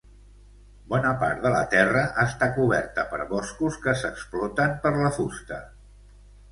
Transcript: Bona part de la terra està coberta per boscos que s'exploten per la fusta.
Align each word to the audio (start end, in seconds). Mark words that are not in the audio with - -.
Bona 0.93 1.11
part 1.23 1.43
de 1.43 1.51
la 1.55 1.59
terra 1.75 2.03
està 2.25 2.49
coberta 2.57 3.07
per 3.13 3.21
boscos 3.35 3.81
que 3.87 3.97
s'exploten 4.03 4.77
per 4.87 4.97
la 5.01 5.15
fusta. 5.23 5.67